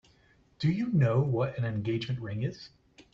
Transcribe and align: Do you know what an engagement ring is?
Do 0.57 0.71
you 0.71 0.91
know 0.91 1.19
what 1.19 1.59
an 1.59 1.63
engagement 1.63 2.21
ring 2.21 2.41
is? 2.41 2.71